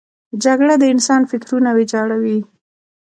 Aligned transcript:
جګړه 0.43 0.73
د 0.79 0.83
انسان 0.93 1.21
فکرونه 1.31 1.69
ویجاړوي 1.73 2.39